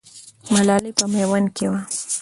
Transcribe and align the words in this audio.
ملالۍ 0.51 0.91
په 0.99 1.05
میوند 1.11 1.47
کې 1.55 1.65
وه. 1.71 1.81